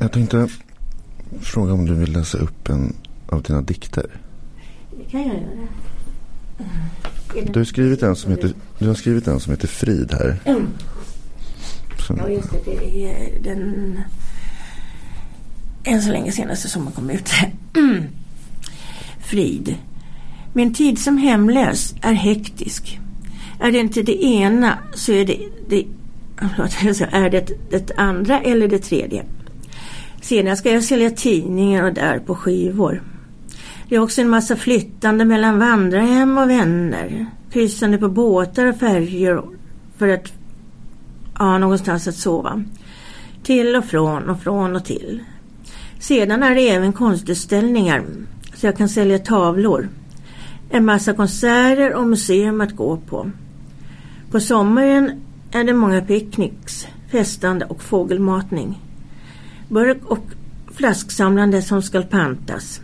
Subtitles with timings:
[0.00, 0.48] Jag tänkte
[1.40, 4.06] fråga om du vill läsa upp en av dina dikter.
[4.98, 5.68] Det kan jag göra.
[7.52, 10.40] Du har skrivit en som heter, du har skrivit en som heter Frid här.
[10.44, 10.66] Mm.
[12.08, 12.58] Ja, just det.
[12.64, 13.98] Det är den
[15.84, 17.30] än så länge senaste som kom ut.
[19.20, 19.74] Frid.
[20.52, 23.00] Min tid som hemlös är hektisk.
[23.60, 25.38] Är det inte det ena så är det
[25.68, 25.84] det,
[27.10, 29.24] är det det andra eller det tredje.
[30.20, 33.02] Sedan ska jag sälja tidningar och där på skivor.
[33.88, 37.26] Det är också en massa flyttande mellan vandrarhem och vänner.
[37.52, 39.48] Kryssande på båtar och färjor
[39.96, 40.32] för att
[41.34, 42.64] ha någonstans att sova.
[43.42, 45.22] Till och från och från och till.
[45.98, 48.04] Sedan är det även konstutställningar
[48.54, 49.88] så jag kan sälja tavlor.
[50.70, 53.30] En massa konserter och museum att gå på.
[54.30, 55.20] På sommaren
[55.52, 58.78] är det många picknicks, festande och fågelmatning.
[59.70, 60.24] Burk och
[60.74, 62.80] flasksamlande som ska pantas.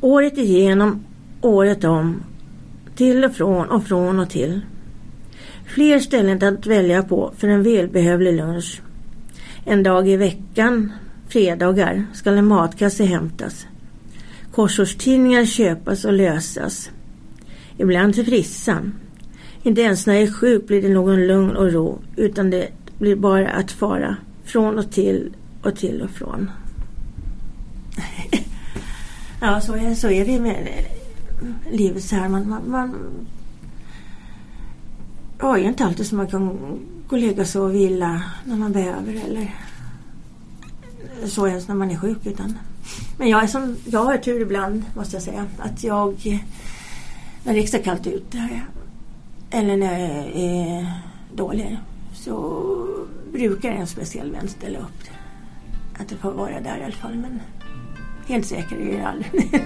[0.00, 1.04] Året igenom,
[1.40, 2.22] året om.
[2.94, 4.60] Till och från och från och till.
[5.66, 8.82] Fler ställen att välja på för en välbehövlig lunch.
[9.64, 10.92] En dag i veckan,
[11.28, 13.66] fredagar, ska en matkasse hämtas.
[14.52, 16.90] Korsordstidningar köpas och lösas.
[17.76, 18.92] Ibland till frissan.
[19.62, 22.68] Inte ens när jag är sjuk blir det någon lugn och ro utan det
[22.98, 26.50] blir bara att fara från och till och till och från.
[29.40, 30.84] ja, så är, så är det med eh,
[31.72, 32.28] livet så här.
[32.28, 32.94] Man, man, man
[35.38, 36.48] har ju inte alltid som man kan
[37.08, 39.54] gå och lägga sig och vila när man behöver eller
[41.24, 42.26] så ens när man är sjuk.
[42.26, 42.58] Utan.
[43.18, 45.46] Men jag, är som, jag har tur ibland måste jag säga.
[45.58, 46.42] Att jag,
[47.44, 48.60] när det är extra kallt ute
[49.50, 50.92] eller när jag är
[51.34, 51.78] dålig
[52.14, 52.64] så
[53.32, 55.15] brukar en speciell vän ställa upp.
[55.98, 57.16] Att det får vara där i alla fall.
[57.16, 57.40] Men
[58.26, 59.64] helt säker är jag aldrig.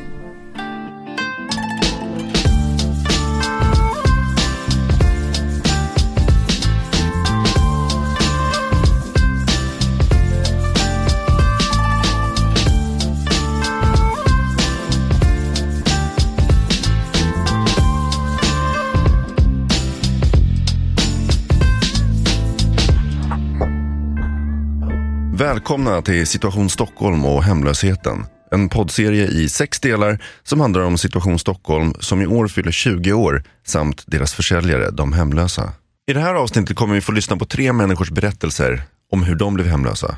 [25.41, 28.27] Välkomna till Situation Stockholm och hemlösheten.
[28.51, 33.13] En poddserie i sex delar som handlar om Situation Stockholm som i år fyller 20
[33.13, 35.73] år samt deras försäljare, de hemlösa.
[36.07, 39.55] I det här avsnittet kommer vi få lyssna på tre människors berättelser om hur de
[39.55, 40.17] blev hemlösa.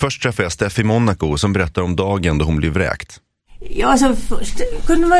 [0.00, 3.20] Först träffar jag Steffi Monaco som berättar om dagen då hon blev vräkt.
[3.60, 5.18] Ja, alltså först kunde man,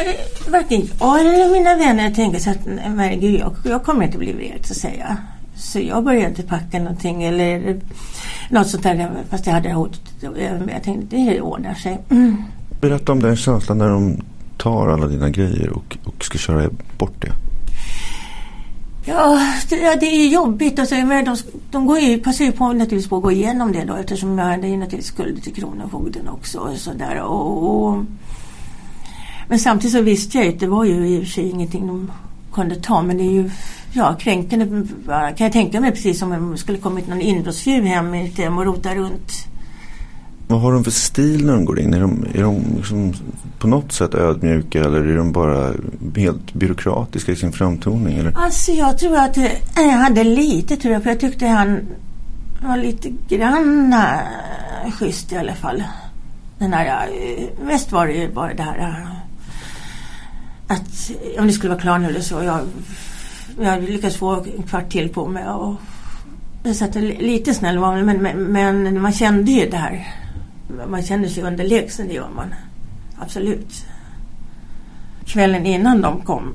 [0.48, 4.18] varken jag eller mina vänner tänka sig att nej, men gud, jag, jag kommer inte
[4.18, 5.16] bli vräkt, så säger jag.
[5.62, 7.80] Så jag började inte packa någonting eller
[8.50, 10.74] något sånt där, fast jag hade hotat över mig.
[10.74, 11.98] Jag tänkte, det ordnar sig.
[12.10, 12.42] Mm.
[12.80, 14.16] Berätta om den känslan när de
[14.58, 17.32] tar alla dina grejer och, och ska köra bort det.
[19.04, 20.78] Ja, det, det är jobbigt.
[20.78, 21.36] Alltså, men de,
[21.70, 24.46] de går ju, passar ju på naturligtvis på att gå igenom det då eftersom jag
[24.46, 26.58] hade ju naturligtvis skulder till Kronofogden också.
[26.58, 27.22] Och så där.
[27.22, 28.04] Och, och,
[29.48, 31.86] men samtidigt så visste jag ju att det var ju i och för sig ingenting
[31.86, 32.10] de
[32.52, 33.02] kunde ta.
[33.02, 33.50] Men det är ju
[33.92, 34.66] ja, kränkande
[35.08, 38.38] kan jag tänka mig precis som om det skulle kommit någon inbrottstjuv hem i ett
[38.38, 39.46] hem och rota runt.
[40.48, 41.94] Vad har de för stil när de går in?
[41.94, 43.12] Är de, är de liksom
[43.58, 45.72] på något sätt ödmjuka eller är de bara
[46.16, 48.18] helt byråkratiska i sin framtoning?
[48.18, 48.32] Eller?
[48.36, 51.80] Alltså jag tror att eh, jag hade lite tror jag, för jag tyckte han
[52.62, 55.82] var lite grann äh, schysst i alla fall.
[56.58, 59.06] Den här, äh, mest var det ju bara det här
[60.72, 62.42] att om det skulle vara klar nu eller så.
[62.42, 62.60] Jag,
[63.60, 65.76] jag lyckades få en kvart till på mig och
[66.74, 70.08] så att lite snäll var man, men, men, men man kände ju det här.
[70.88, 72.54] Man kände sig underlägsen, det gör man.
[73.18, 73.86] Absolut.
[75.26, 76.54] Kvällen innan de kom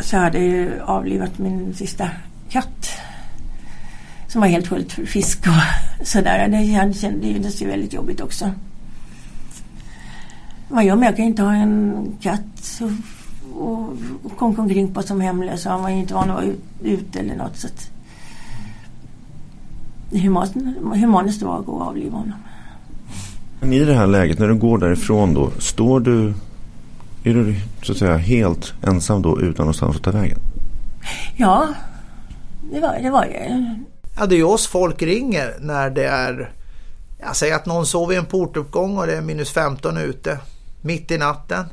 [0.00, 2.10] så hade jag ju avlivat min sista
[2.50, 2.90] katt.
[4.28, 6.48] Som var helt fullt fisk och sådär.
[6.48, 8.50] Det kändes ju väldigt jobbigt också.
[10.74, 11.04] Vad gör man?
[11.04, 13.92] Jag kan inte ha en katt och, och,
[14.22, 15.64] och kom omkring på som hemlös.
[15.64, 17.56] Han var ju inte van att vara ute eller något.
[17.56, 17.90] Så att,
[20.10, 20.18] det
[21.00, 22.38] humanaste var att gå och avliva honom.
[23.60, 26.34] Men i det här läget, när du går därifrån då, står du,
[27.24, 30.38] är du så att säga helt ensam då utan någonstans att ta vägen?
[31.36, 31.68] Ja,
[32.72, 33.10] det var det.
[33.10, 33.76] Var det.
[34.16, 36.50] Ja, det är ju oss folk ringer när det är,
[37.20, 40.38] jag säger att någon sover i en portuppgång och det är minus 15 ute,
[40.84, 41.64] mitt i natten.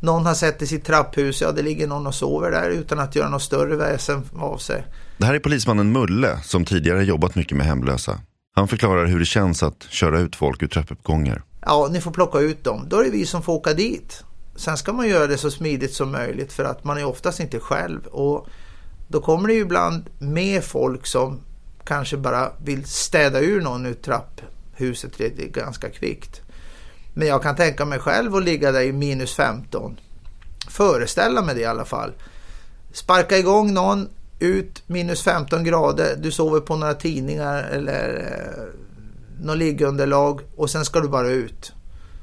[0.00, 3.16] Någon har sett i sitt trapphus, ja det ligger någon och sover där utan att
[3.16, 4.84] göra något större väsen av sig.
[5.18, 8.20] Det här är polismannen Mulle som tidigare jobbat mycket med hemlösa.
[8.54, 11.42] Han förklarar hur det känns att köra ut folk ur trappuppgångar.
[11.60, 12.86] Ja, ni får plocka ut dem.
[12.88, 14.24] Då är det vi som får åka dit.
[14.56, 17.60] Sen ska man göra det så smidigt som möjligt för att man är oftast inte
[17.60, 18.06] själv.
[18.06, 18.46] Och
[19.08, 21.40] då kommer det ju ibland med folk som
[21.84, 25.18] kanske bara vill städa ur någon ur trapphuset
[25.52, 26.42] ganska kvickt.
[27.18, 30.00] Men jag kan tänka mig själv att ligga där i minus 15.
[30.68, 32.12] Föreställa mig det i alla fall.
[32.92, 38.64] Sparka igång någon, ut minus 15 grader, du sover på några tidningar eller eh,
[39.44, 41.72] något liggunderlag och sen ska du bara ut.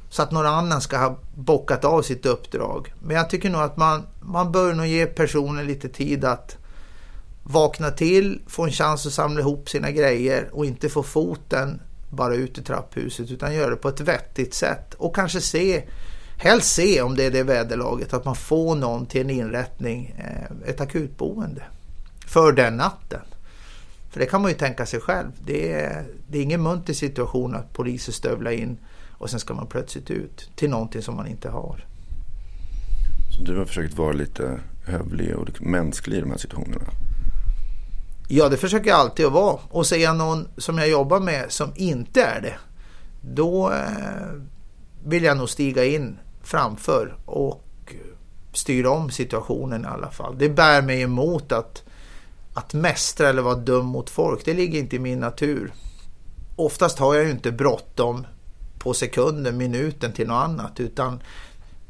[0.10, 2.94] Så att någon annan ska ha bockat av sitt uppdrag.
[3.00, 6.58] Men jag tycker nog att man, man bör nog ge personen lite tid att
[7.44, 11.80] vakna till, få en chans att samla ihop sina grejer och inte få foten
[12.16, 15.84] bara ut i trapphuset utan göra det på ett vettigt sätt och kanske se
[16.38, 20.70] helst se om det är det väderlaget att man får någon till en inrättning, eh,
[20.70, 21.64] ett akutboende
[22.28, 23.22] för den natten.
[24.12, 25.32] För det kan man ju tänka sig själv.
[25.46, 28.78] Det är, det är ingen munter situation att poliser stövlar in
[29.12, 31.86] och sen ska man plötsligt ut till någonting som man inte har.
[33.38, 36.92] Så du har försökt vara lite hövlig och mänsklig i de här situationerna?
[38.28, 39.60] Ja, det försöker jag alltid att vara.
[39.70, 42.56] Och ser jag någon som jag jobbar med som inte är det,
[43.22, 44.42] då eh,
[45.06, 47.62] vill jag nog stiga in framför och
[48.54, 50.36] styra om situationen i alla fall.
[50.38, 51.84] Det bär mig emot att,
[52.54, 54.46] att mästra eller vara dum mot folk.
[54.46, 55.74] Det ligger inte i min natur.
[56.56, 58.28] Oftast har jag ju inte bråttom
[58.80, 61.20] på sekunden, minuten till något annat utan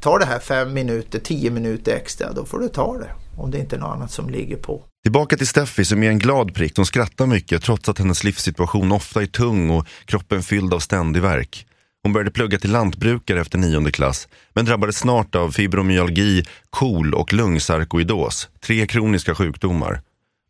[0.00, 3.10] tar det här fem minuter, tio minuter extra, då får du ta det.
[3.36, 4.82] Om det inte är något annat som ligger på.
[5.06, 6.76] Tillbaka till Steffi som är en glad prick.
[6.76, 11.22] Hon skrattar mycket trots att hennes livssituation ofta är tung och kroppen fylld av ständig
[11.22, 11.66] verk.
[12.02, 17.32] Hon började plugga till lantbrukare efter nionde klass men drabbades snart av fibromyalgi, KOL och
[17.32, 20.00] lungsarkoidos, tre kroniska sjukdomar.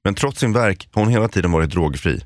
[0.04, 2.20] Men trots sin verk har hon hela tiden varit drogfri.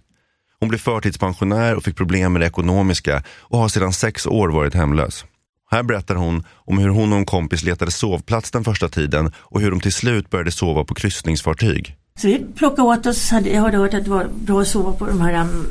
[0.61, 4.75] Hon blev förtidspensionär och fick problem med det ekonomiska och har sedan sex år varit
[4.75, 5.25] hemlös.
[5.71, 9.61] Här berättar hon om hur hon och en kompis letade sovplats den första tiden och
[9.61, 11.97] hur de till slut började sova på kryssningsfartyg.
[12.17, 15.07] Så vi plockade åt oss, jag hade hört att det var bra att sova på
[15.07, 15.67] de här um,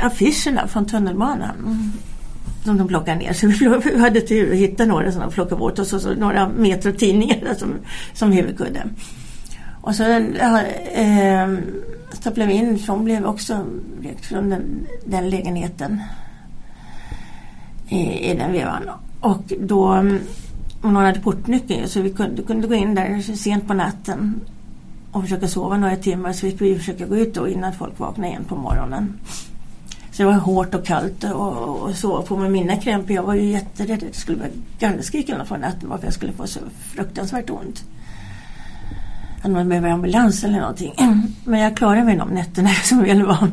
[0.00, 1.92] affischerna från tunnelbanan.
[2.64, 3.32] Som de plockade ner.
[3.32, 6.48] Så vi hade tur att hitta några som de plockade åt oss och så några
[6.48, 7.74] metrotidningar som,
[8.12, 8.82] som huvudkudde.
[9.80, 10.02] Och så
[10.38, 10.62] ja,
[10.92, 11.54] eh,
[12.12, 13.66] stapplade vi in, som blev också
[14.20, 16.00] från den, den lägenheten
[17.88, 18.90] i, i den vevan.
[19.20, 20.04] Och då,
[20.82, 24.40] och någon hade portnyckeln så vi kunde, kunde gå in där sent på natten
[25.14, 28.28] och försöka sova några timmar så fick vi försöka gå ut då innan folk vaknade
[28.28, 29.20] igen på morgonen.
[30.12, 33.16] Så det var hårt och kallt och, och sova på med mina krämpor.
[33.16, 36.46] Jag var ju jätterädd att det skulle bli gallskrika på natten varför jag skulle få
[36.46, 36.60] så
[36.94, 37.84] fruktansvärt ont.
[39.42, 40.94] Att man behöver ambulans eller någonting.
[41.44, 43.50] Men jag klarade mig de nätterna som väl var.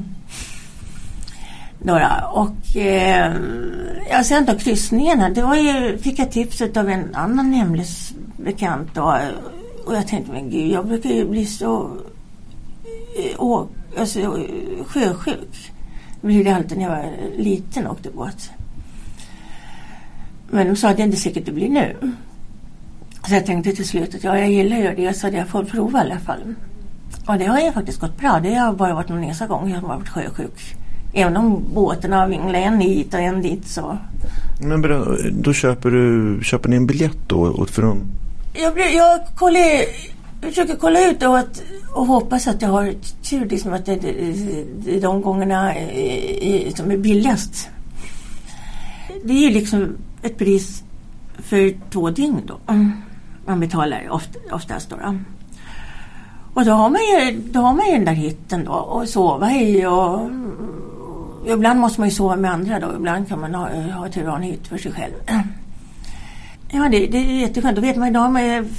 [1.80, 2.28] Några.
[2.28, 3.34] Och eh,
[4.10, 5.30] ja, sen då kryssningarna.
[5.30, 7.86] Det var ju, fick jag tipset av en annan hemlig
[8.38, 8.90] bekant.
[8.94, 9.20] Då,
[9.92, 11.98] och jag tänkte, men gud, jag brukar ju bli så
[13.18, 13.68] eh, å,
[13.98, 14.20] alltså,
[14.86, 15.72] sjösjuk.
[16.22, 18.50] Det blev det alltid när jag var liten och åkte båt.
[20.50, 21.96] Men de sa att det inte är säkert det blir nu.
[23.28, 26.00] Så jag tänkte till slut att ja, jag gillar ju det så jag får prova
[26.00, 26.56] i alla fall.
[27.28, 28.40] Och det har ju faktiskt gått bra.
[28.44, 30.76] Det har bara varit någon enstaka gång jag har varit sjösjuk.
[31.14, 33.98] Även om båten har vinglat en hit och en dit så.
[34.62, 34.82] Men
[35.42, 37.66] då köper du köper ni en biljett då?
[37.66, 37.98] För
[38.54, 39.86] jag, jag, kollar,
[40.42, 41.64] försöker kolla ut och, att,
[41.96, 42.94] och hoppas att jag har
[43.24, 45.74] tur liksom att det, är de gångerna
[46.76, 47.70] som är billigast.
[49.24, 50.84] Det är ju liksom ett pris
[51.38, 52.60] för två dygn då.
[53.46, 54.96] Man betalar ofta, oftast då.
[54.96, 55.16] då.
[56.54, 59.52] Och då har man ju, då har man ju den där hytten då och sova
[59.52, 60.30] i och
[61.48, 62.96] ibland måste man ju sova med andra då.
[62.96, 65.14] Ibland kan man ha, ha en hytt för sig själv.
[66.72, 67.76] Ja, det, det är jätteskönt.
[67.76, 68.70] Då vet man, idag man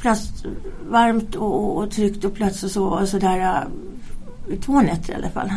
[0.00, 0.44] plats,
[0.90, 3.64] varmt och, och tryggt och plats och sova och sådär.
[4.64, 5.50] Två nätter i alla fall.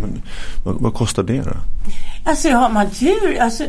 [0.00, 0.22] Men,
[0.64, 1.56] vad, vad, kostar det då?
[2.24, 3.64] Alltså har man tur, alltså,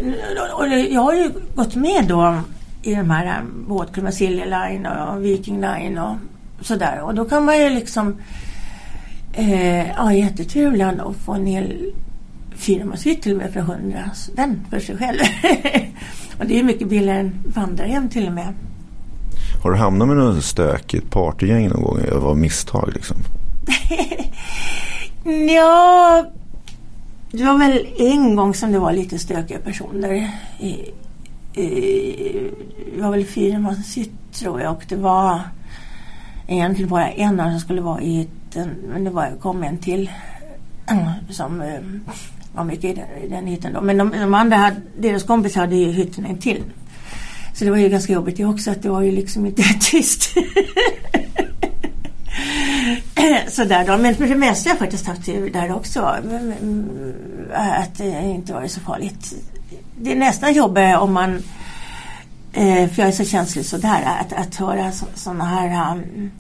[0.58, 2.38] och jag har ju gått med då
[2.82, 6.16] i de här båtklubbarna, Silja Line och Viking Line och
[6.62, 7.02] sådär.
[7.02, 8.16] Och då kan man ju liksom
[9.34, 11.92] eh, ja, jättetur ibland att få en hel
[12.56, 15.20] fyramanshytt till och med för hundra spänn för sig själv.
[16.40, 18.54] och det är mycket billigare än vandrarhem till och med.
[19.64, 23.18] Har du hamnat med något stökigt partygäng någon gång av misstag liksom?
[25.56, 26.26] ja,
[27.32, 30.32] det var väl en gång som det var lite stökiga personer.
[31.54, 35.42] Det var väl fyramanshytt tror jag och det var
[36.48, 40.10] egentligen bara en som skulle vara i hytten men det var, kom en till
[41.30, 41.62] som
[42.54, 43.82] var mycket i den, i den hytten då.
[43.82, 46.64] Men de, de andra, hade, deras kompisar hade ju hytten en till.
[47.54, 50.30] Så det var ju ganska jobbigt det också att det var ju liksom inte tyst.
[53.48, 53.98] Sådär då.
[53.98, 56.02] Men för det mesta har jag faktiskt haft tur där också.
[57.54, 59.34] Att det inte varit så farligt.
[59.98, 61.44] Det är nästan jobbigare om man
[62.54, 66.32] eh, för jag är så känslig sådär att, att höra sådana här um,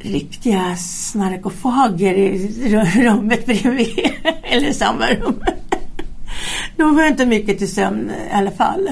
[0.00, 2.48] riktiga snarkofager i
[2.94, 3.98] rummet bredvid.
[4.42, 5.42] Eller samma rum.
[6.76, 8.88] Då får jag inte mycket till sömn i alla fall.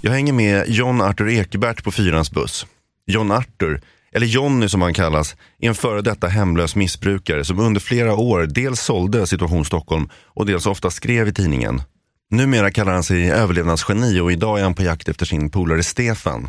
[0.00, 2.66] Jag hänger med John Arthur Ekebert på Fyrans buss.
[3.06, 3.80] John Arthur,
[4.12, 8.46] eller Jonny som han kallas, är en före detta hemlös missbrukare som under flera år
[8.46, 11.82] dels sålde Situation Stockholm och dels ofta skrev i tidningen.
[12.30, 16.48] Numera kallar han sig överlevnadsgeni och idag är han på jakt efter sin polare Stefan.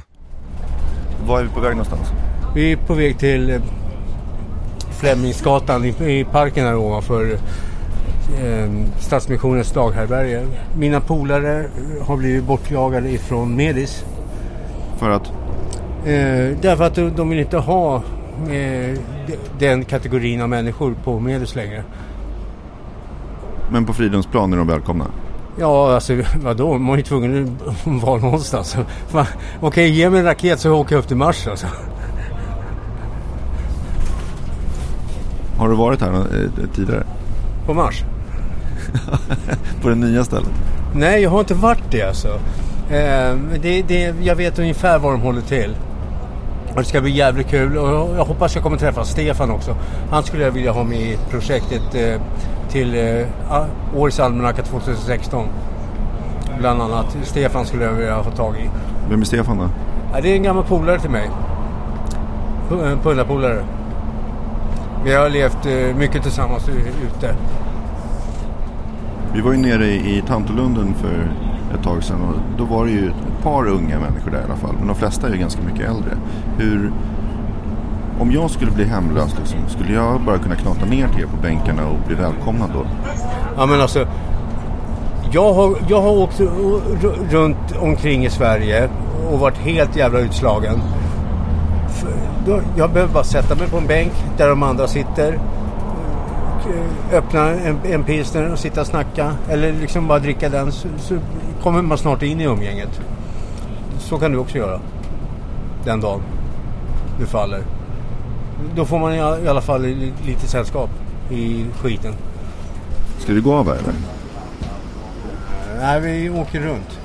[1.27, 2.07] Var är vi på väg någonstans?
[2.53, 3.62] Vi är på väg till eh,
[5.00, 7.31] Flemingsgatan i, parken här ovanför
[8.41, 10.48] eh, Stadsmissionens daghärbärge.
[10.77, 11.65] Mina polare
[12.01, 14.05] har blivit bortjagade ifrån Medis.
[14.98, 15.27] För att?
[16.05, 18.03] Eh, därför att de, vill inte ha
[19.60, 21.84] den kategorin av människor på Medis längre.
[23.72, 25.08] Men på Fridhemsplan är de välkomna?
[25.60, 26.77] Ja, alltså vadå?
[26.77, 28.77] Man är ju tvungen att vara någonstans.
[29.12, 29.25] Okej,
[29.62, 31.67] okay, ge mig en raket så åker jag upp till Mars alltså.
[35.61, 37.03] Har du varit här eh, tidigare?
[37.65, 38.03] På Mars?
[39.81, 40.49] på det nya stället?
[40.95, 42.27] Nej, jag har inte varit det alltså.
[42.89, 45.75] Eh, det, det, jag vet ungefär var de håller till.
[46.75, 49.75] Det ska bli jävligt kul och jag hoppas jag kommer träffa Stefan också.
[50.11, 52.21] Han skulle jag vilja ha med i projektet eh,
[52.69, 53.25] till eh,
[53.95, 55.47] årets almanacka 2016.
[56.59, 57.17] Bland annat.
[57.23, 58.69] Stefan skulle jag vilja ha tag i.
[59.09, 59.69] Vem är Stefan då?
[60.13, 61.29] Ja, det är en gammal polare till mig.
[62.83, 63.63] En pundarpolare.
[65.03, 67.36] Vi har levt eh, mycket tillsammans ute.
[69.34, 71.31] Vi var ju nere i Tantolunden för
[71.75, 74.55] ett tag sedan och då var det ju ett par unga människor där i alla
[74.55, 74.75] fall.
[74.79, 76.17] Men de flesta är ju ganska mycket äldre.
[76.58, 76.91] Hur,
[78.20, 81.38] om jag skulle bli hemlös, liksom, skulle jag bara kunna knata ner till er på
[81.41, 82.86] bänkarna och bli välkomnad då?
[83.58, 84.08] Ja men alltså,
[85.31, 86.41] jag har, jag har åkt
[87.29, 88.89] runt omkring i Sverige
[89.31, 90.81] och varit helt jävla utslagen.
[92.77, 95.39] Jag behöver bara sätta mig på en bänk där de andra sitter.
[97.13, 99.36] Öppna en, en pilsner och sitta och snacka.
[99.50, 100.71] Eller liksom bara dricka den.
[100.71, 101.17] Så, så
[101.63, 103.01] kommer man snart in i umgänget.
[104.00, 104.79] Så kan du också göra.
[105.86, 106.21] Den dagen
[107.19, 107.63] du faller.
[108.75, 109.81] Då får man i alla fall
[110.25, 110.89] lite sällskap
[111.29, 112.13] i skiten.
[113.19, 113.93] Ska vi gå av här eller?
[115.79, 117.00] Nej, vi åker runt.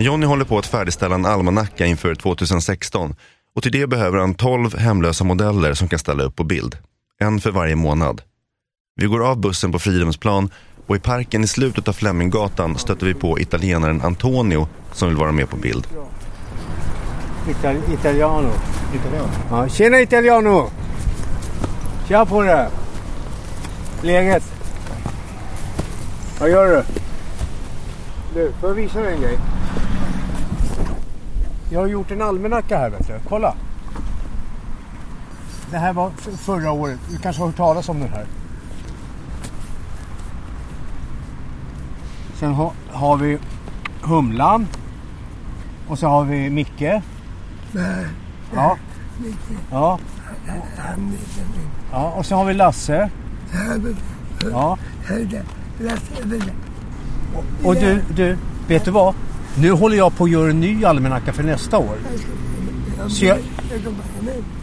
[0.00, 3.14] Jonny håller på att färdigställa en almanacka inför 2016
[3.54, 6.76] och till det behöver han 12 hemlösa modeller som kan ställa upp på bild.
[7.20, 8.22] En för varje månad.
[8.96, 10.50] Vi går av bussen på Fridhemsplan
[10.86, 15.32] och i parken i slutet av Fleminggatan stöter vi på italienaren Antonio som vill vara
[15.32, 15.86] med på bild.
[17.48, 18.50] Italiano.
[18.94, 19.28] Italiano?
[19.50, 20.70] Ja, tjena italiano!
[22.08, 22.68] Tja på dig!
[24.02, 24.52] Läget?
[26.40, 26.82] Vad gör du?
[28.34, 29.38] Du, får jag visa dig en grej?
[31.70, 33.20] Jag har gjort en almanacka här vet du.
[33.28, 33.54] Kolla!
[35.70, 36.98] Det här var förra året.
[37.10, 38.26] Du kanske har hört talas om den här.
[42.34, 43.38] Sen har, har vi
[44.02, 44.66] Humlan.
[45.88, 46.80] Och så har vi Micke.
[47.72, 48.06] Nej.
[48.54, 48.76] Ja.
[49.70, 49.98] Ja.
[51.92, 53.10] Ja, och så har vi Lasse.
[54.50, 54.78] Ja.
[57.64, 59.14] Och du, du, vet du vad?
[59.60, 61.96] Nu håller jag på att göra en ny almanacka för nästa år.
[63.08, 63.38] Så jag,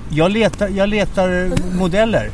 [0.09, 2.31] jag, letar, jag letar modeller.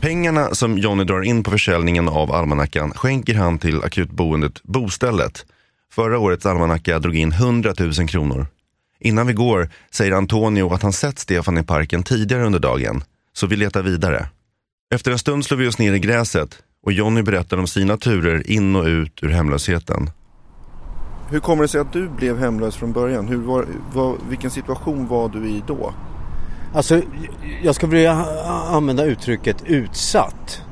[0.00, 5.46] Pengarna som Jonny drar in på försäljningen av almanackan skänker han till akutboendet Bostället.
[5.92, 8.46] Förra årets almanacka drog in 100 000 kronor.
[9.00, 13.46] Innan vi går säger Antonio att han sett Stefan i parken tidigare under dagen, så
[13.46, 14.28] vi letar vidare.
[14.94, 18.50] Efter en stund slår vi oss ner i gräset och Jonny berättar om sina turer
[18.50, 20.10] in och ut ur hemlösheten.
[21.30, 23.28] Hur kommer det sig att du blev hemlös från början?
[23.28, 25.92] Hur var, var, vilken situation var du i då?
[26.74, 27.02] Alltså,
[27.62, 28.12] jag ska vilja
[28.68, 30.62] använda uttrycket utsatt.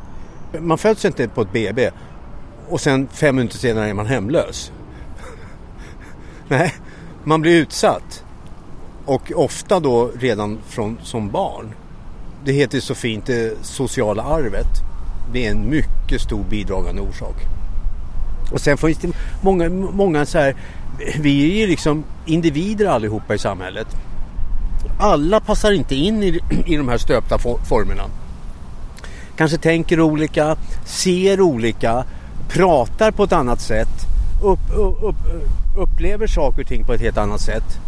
[0.61, 1.91] Man föds inte på ett BB
[2.69, 4.73] och sen fem minuter senare är man hemlös.
[6.49, 6.75] Nej,
[7.25, 8.25] man blir utsatt.
[9.05, 11.75] Och ofta då redan från, som barn.
[12.45, 14.67] Det heter så fint det sociala arvet.
[15.33, 17.62] Det är en mycket stor bidragande orsak.
[18.53, 19.09] Och sen finns det
[19.41, 20.55] många, många så här,
[21.21, 23.87] vi är ju liksom individer allihopa i samhället.
[24.99, 28.03] Alla passar inte in i, i de här stöpta formerna.
[29.37, 32.05] kanske tänker olika, ser olika,
[32.49, 34.07] pratar på ett annat sätt,
[34.43, 35.17] upp, upp, upp,
[35.79, 37.79] upplever saker och ting på ett helt annat sätt.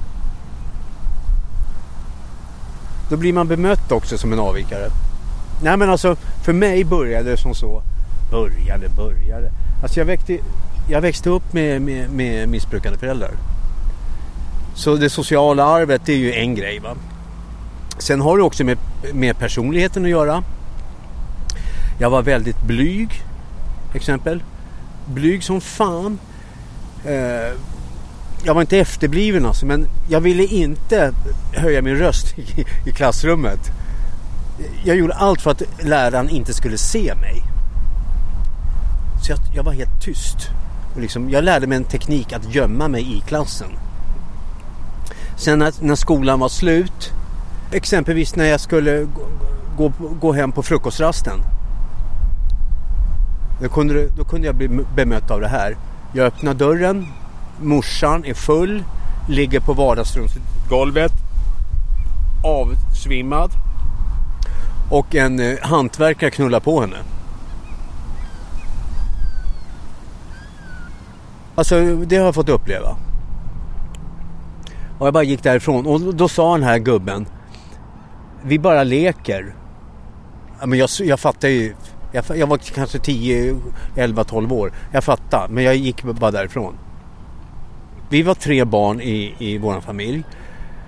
[3.11, 4.89] Då blir man bemött också som en avvikare.
[5.63, 7.83] Nej men alltså för mig började det som så.
[8.31, 9.51] Började, började.
[9.83, 10.39] Alltså jag, växte,
[10.89, 13.31] jag växte upp med, med, med missbrukande föräldrar.
[14.75, 16.79] Så det sociala arvet det är ju en grej.
[16.79, 16.97] Va?
[17.99, 18.79] Sen har det också med,
[19.13, 20.43] med personligheten att göra.
[21.99, 23.23] Jag var väldigt blyg.
[23.95, 24.43] Exempel.
[25.07, 26.19] Blyg som fan.
[27.05, 27.59] Eh,
[28.45, 31.13] jag var inte efterbliven alltså, men jag ville inte
[31.53, 33.71] höja min röst i, i klassrummet.
[34.85, 37.43] Jag gjorde allt för att läraren inte skulle se mig.
[39.25, 40.37] Så jag, jag var helt tyst.
[40.95, 43.69] Och liksom, jag lärde mig en teknik att gömma mig i klassen.
[45.37, 47.13] Sen när, när skolan var slut,
[47.73, 49.07] exempelvis när jag skulle
[49.77, 51.41] gå, gå, gå hem på frukostrasten.
[53.63, 55.77] Då kunde, då kunde jag bli bemött av det här.
[56.13, 57.07] Jag öppnar dörren,
[57.61, 58.85] morsan är full,
[59.29, 61.13] ligger på vardagsrumsgolvet,
[62.45, 63.51] avsvimmad.
[64.91, 66.97] Och en eh, hantverkare knullar på henne.
[71.55, 72.97] Alltså det har jag fått uppleva.
[74.99, 77.27] Och jag bara gick därifrån och då sa den här gubben.
[78.43, 79.55] Vi bara leker.
[80.65, 81.75] men jag, jag fattar ju.
[82.13, 83.57] Jag, jag var kanske 10,
[83.97, 84.73] 11, 12 år.
[84.93, 85.49] Jag fattar.
[85.49, 86.79] Men jag gick bara därifrån.
[88.09, 90.25] Vi var tre barn i, i vår familj.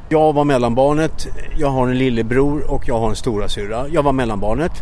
[0.09, 1.29] Jag var mellanbarnet.
[1.59, 3.89] Jag har en lillebror och jag har en stora syra.
[3.89, 4.73] Jag var mellanbarnet.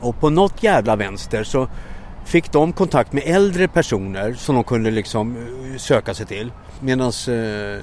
[0.00, 1.68] Och på något jävla vänster så
[2.24, 6.52] fick de kontakt med äldre personer som de kunde liksom eh, söka sig till.
[6.80, 7.82] Medan eh,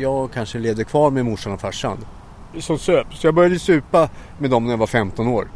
[0.00, 1.98] jag kanske levde kvar med morsan och farsan.
[2.58, 3.06] Som söp.
[3.14, 4.08] Så jag började supa
[4.38, 5.48] med dem när jag var 15 år.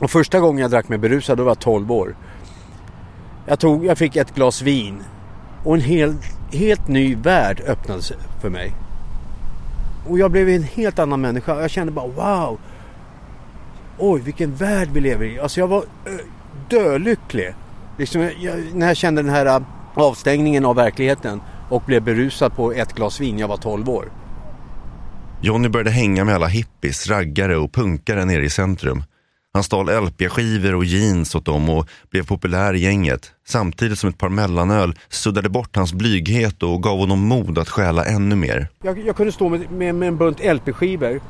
[0.00, 2.16] Och första gången jag drack mig berusad då var jag 12 år.
[3.46, 5.02] Jag, tog, jag fick ett glas vin.
[5.64, 6.20] Och en helt,
[6.52, 8.72] helt ny värld öppnades för mig.
[10.08, 11.60] Och jag blev en helt annan människa.
[11.60, 12.58] Jag kände bara wow.
[13.98, 15.40] Oj vilken värld vi lever i.
[15.40, 16.12] Alltså jag var eh,
[16.68, 17.54] dölycklig.
[17.98, 19.62] Liksom, jag, när jag kände den här äh,
[19.94, 23.38] avstängningen av verkligheten och blev berusad på ett glas vin.
[23.38, 24.12] Jag var 12 år.
[25.40, 29.02] Johnny började hänga med alla hippies, raggare och punkare nere i centrum.
[29.54, 33.32] Han stal LP-skivor och jeans åt dem och blev populär i gänget.
[33.48, 38.04] Samtidigt som ett par mellanöl suddade bort hans blyghet och gav honom mod att stjäla
[38.04, 38.68] ännu mer.
[38.82, 41.20] Jag, jag kunde stå med, med, med en bunt LP-skivor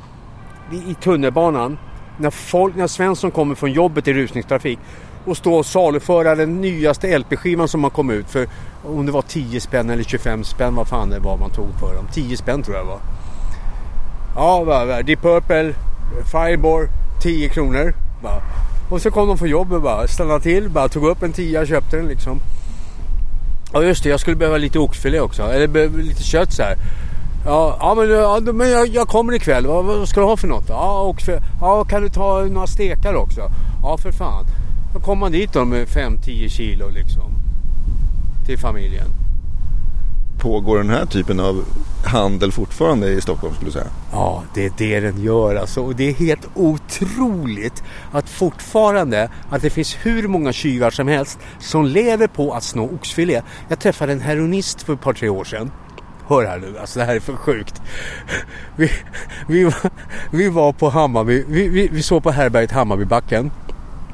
[0.88, 1.78] i tunnelbanan
[2.18, 4.78] när, folk, när Svensson kommer från jobbet i rusningstrafik
[5.24, 8.46] och stå och saluföra den nyaste LP-skivan som har kommit ut för
[8.84, 11.94] om det var 10 spänn eller 25 spänn vad fan det var man tog för
[11.94, 12.06] dem.
[12.12, 12.98] 10 spänn tror jag var.
[14.36, 15.74] Ja, va, Deep Purple,
[16.32, 16.88] Fireball,
[17.22, 17.94] 10 kronor.
[18.22, 18.42] Va.
[18.90, 21.66] Och så kom de från jobbet bara, stannade till, bara tog upp en 10 och
[21.66, 22.40] köpte den liksom.
[23.72, 25.42] Ja just det, jag skulle behöva lite oxfilé också.
[25.42, 26.76] Eller lite kött så här.
[27.44, 29.66] Ja, ja men, ja, men jag, jag kommer ikväll.
[29.66, 30.68] Vad, vad ska du ha för något?
[30.68, 31.38] Ja, oxfilé.
[31.60, 33.40] ja, kan du ta några stekar också?
[33.82, 34.44] Ja, för fan.
[34.94, 37.32] Då kommer man dit då med 5-10 kilo liksom.
[38.46, 39.06] Till familjen.
[40.40, 41.64] Pågår den här typen av
[42.04, 43.86] handel fortfarande i Stockholm skulle du säga?
[44.12, 45.82] Ja, det är det den gör alltså.
[45.82, 51.38] Och det är helt otroligt att fortfarande att det finns hur många tjuvar som helst
[51.58, 53.42] som lever på att sno oxfilé.
[53.68, 55.70] Jag träffade en heroinist för ett par tre år sedan.
[56.26, 57.82] Hör här nu, alltså det här är för sjukt.
[58.76, 58.90] Vi,
[59.48, 59.90] vi, var,
[60.30, 63.50] vi var på Hammarby, vi, vi, vi såg på härberget Hammarbybacken.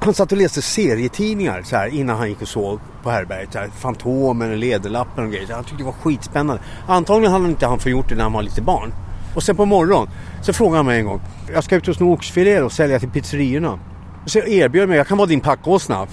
[0.01, 3.53] Han satt och läste serietidningar så här, innan han gick och sov på härbärget.
[3.53, 5.47] Så här, Fantomen och Lederlappen och grejer.
[5.47, 6.63] Så han tyckte det var skitspännande.
[6.87, 8.93] Antagligen hade han inte han fått gjort det när han var lite barn.
[9.35, 10.09] Och sen på morgonen
[10.43, 11.21] så frågade han mig en gång.
[11.53, 13.79] Jag ska ut och sno oxfilé och sälja till pizzeriorna.
[14.27, 16.07] Så jag erbjöd mig, jag kan vara din packåsna.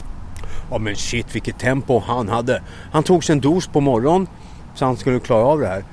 [0.72, 2.62] Ja men shit vilket tempo han hade.
[2.92, 4.28] Han tog sig en dos på morgonen
[4.76, 5.84] så han skulle klara av det här.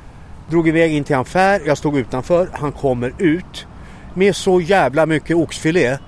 [0.50, 2.48] Drog iväg in till en affär, jag stod utanför.
[2.52, 3.66] Han kommer ut
[4.14, 5.98] med så jävla mycket oxfilé.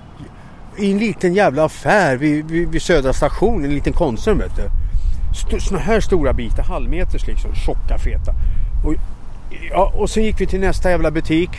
[0.77, 4.69] I en liten jävla affär vid, vid, vid Södra station, en liten Konsum vet du.
[5.31, 8.33] St såna här stora bitar, halvmeters liksom, tjocka feta.
[8.85, 8.93] Och,
[9.71, 11.49] ja, och så gick vi till nästa jävla butik.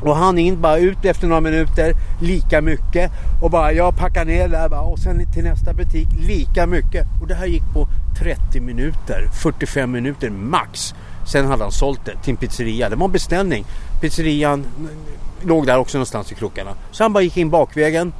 [0.00, 3.12] Och han in bara ut efter några minuter, lika mycket.
[3.42, 7.06] Och bara jag packar ner där bara, och sen till nästa butik, lika mycket.
[7.20, 10.94] Och det här gick på 30 minuter, 45 minuter max.
[11.26, 12.88] Sen hade han sålt det till en pizzeria.
[12.88, 13.64] Det var en beställning.
[14.00, 14.64] Pizzerian
[15.42, 16.70] låg där också någonstans i krokarna.
[16.90, 18.12] Så han bara gick in bakvägen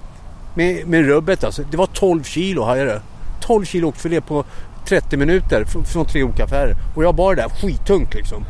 [0.55, 1.63] med, med rubbet alltså.
[1.71, 3.03] Det var 12 kilo, hade det.
[3.41, 4.45] 12 kilo oxfilé på
[4.89, 6.77] 30 minuter från tre olika affärer.
[6.97, 8.45] Och jag bar det där skittungt liksom.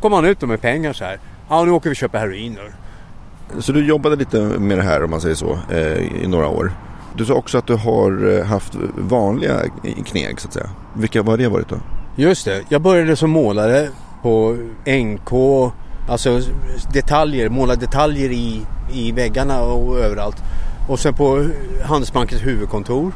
[0.00, 1.18] Kom han ut med pengar så här.
[1.48, 2.58] Ja, nu åker vi köper heroin.
[3.58, 6.72] Så du jobbade lite med det här om man säger så eh, i några år.
[7.16, 9.60] Du sa också att du har eh, haft vanliga
[10.06, 10.70] kneg så att säga.
[10.96, 11.76] Vilka har det varit då?
[12.16, 13.88] Just det, jag började som målare
[14.22, 14.56] på
[14.86, 15.32] NK.
[16.08, 16.40] Alltså
[16.92, 20.36] detaljer, måla detaljer i, i väggarna och överallt.
[20.88, 21.48] Och sen på
[21.84, 23.12] Handelsbankens huvudkontor.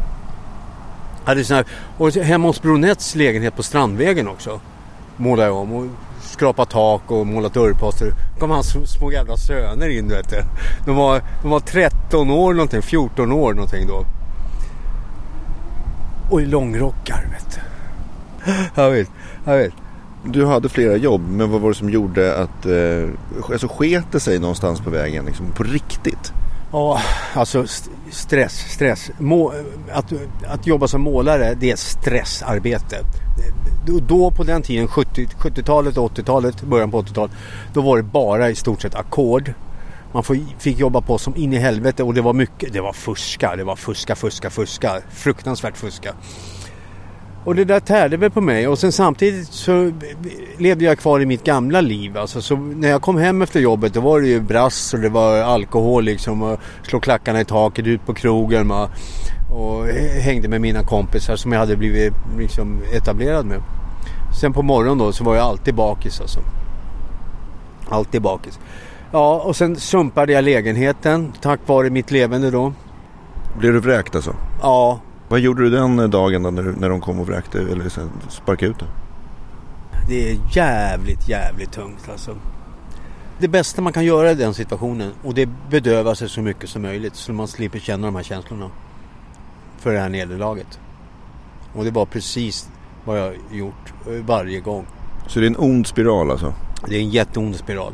[1.24, 1.66] Hade såna här,
[1.98, 4.60] och hemma hos Bronets lägenhet på Strandvägen också.
[5.16, 5.86] Målade jag om och
[6.22, 8.06] skrapat tak och målat dörrposter.
[8.34, 10.42] Då kom hans små jävla söner in vet du.
[10.86, 14.04] De var, de var 13 år någonting, 14 år någonting då.
[16.30, 17.60] Och i långrockar vet du.
[18.82, 19.10] Jag vet,
[19.44, 19.72] jag vet.
[20.24, 22.66] Du hade flera jobb, men vad var det som gjorde att...
[22.66, 26.32] Eh, alltså sket det sig någonstans på vägen, liksom, på riktigt?
[26.72, 27.00] Ja,
[27.34, 27.66] alltså
[28.10, 29.10] stress, stress.
[29.18, 29.52] Må,
[29.92, 30.12] att,
[30.46, 32.96] att jobba som målare, det är stressarbete.
[34.08, 37.32] Då på den tiden, 70, 70-talet, 80-talet, början på 80-talet,
[37.74, 39.52] då var det bara i stort sett ackord.
[40.12, 40.24] Man
[40.58, 43.64] fick jobba på som in i helvete och det var mycket, det var fuska, det
[43.64, 46.14] var fuska, fuska, fuska, fruktansvärt fuska.
[47.44, 49.92] Och det där tärde väl på mig och sen samtidigt så
[50.58, 52.18] levde jag kvar i mitt gamla liv.
[52.18, 55.08] Alltså, så när jag kom hem efter jobbet då var det ju brass och det
[55.08, 58.90] var alkohol liksom och slå klackarna i taket ut på krogen och,
[59.50, 59.86] och
[60.20, 63.62] hängde med mina kompisar som jag hade blivit liksom etablerad med.
[64.40, 66.40] Sen på morgonen då så var jag alltid bakis alltså.
[67.88, 68.58] Alltid bakis.
[69.12, 72.72] Ja och sen sumpade jag lägenheten tack vare mitt levande då.
[73.58, 74.36] Blev du vräkt alltså?
[74.62, 77.90] Ja vad gjorde du den dagen då när, när de kom och vräkte eller
[78.28, 78.88] sparkade ut dig?
[80.08, 82.36] Det är jävligt, jävligt tungt alltså.
[83.38, 86.70] Det bästa man kan göra i den situationen och det är bedöva sig så mycket
[86.70, 88.70] som möjligt så man slipper känna de här känslorna.
[89.78, 90.78] För det här nederlaget.
[91.72, 92.68] Och det var precis
[93.04, 93.92] vad jag gjort
[94.26, 94.86] varje gång.
[95.26, 96.54] Så det är en ond spiral alltså?
[96.88, 97.92] Det är en jätteond spiral.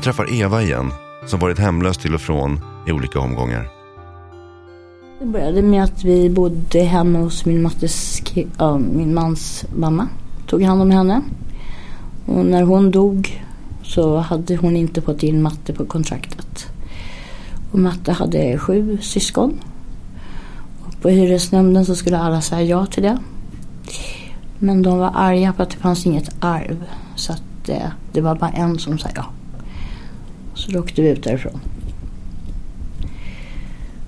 [0.00, 0.92] Jag träffar Eva igen,
[1.26, 3.68] som varit hemlös till och från i olika omgångar.
[5.18, 8.22] Det började med att vi bodde hemma hos min, mattes,
[8.58, 10.08] äh, min mans mamma.
[10.46, 11.22] Tog hand om henne.
[12.26, 13.44] Och när hon dog
[13.82, 16.66] så hade hon inte fått in matte på kontraktet.
[17.72, 19.60] Och matte hade sju syskon.
[20.86, 23.18] Och på hyresnämnden så skulle alla säga ja till det.
[24.58, 26.84] Men de var arga på att det fanns inget arv.
[27.14, 29.24] Så att eh, det var bara en som sa ja.
[30.60, 31.60] Så då åkte vi ut därifrån.